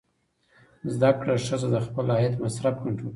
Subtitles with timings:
[0.93, 3.09] زده کړه ښځه د خپل عاید مصرف کنټرولوي.